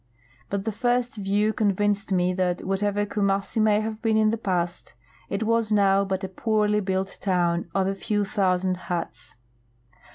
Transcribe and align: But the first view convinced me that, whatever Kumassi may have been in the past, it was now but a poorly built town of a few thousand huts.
But 0.49 0.65
the 0.65 0.71
first 0.71 1.17
view 1.17 1.53
convinced 1.53 2.11
me 2.11 2.33
that, 2.33 2.63
whatever 2.65 3.05
Kumassi 3.05 3.61
may 3.61 3.81
have 3.81 4.01
been 4.01 4.17
in 4.17 4.31
the 4.31 4.35
past, 4.39 4.95
it 5.29 5.43
was 5.43 5.71
now 5.71 6.03
but 6.05 6.23
a 6.23 6.27
poorly 6.27 6.79
built 6.79 7.19
town 7.21 7.69
of 7.75 7.85
a 7.85 7.93
few 7.93 8.25
thousand 8.25 8.77
huts. 8.89 9.35